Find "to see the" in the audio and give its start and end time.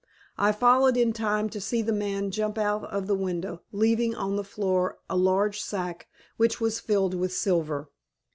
1.51-1.91